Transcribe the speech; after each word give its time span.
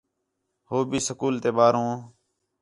ہو 0.69 0.77
بھی 0.89 0.99
سکول 1.07 1.35
تے 1.43 1.49
ٻاہروں 1.55 1.91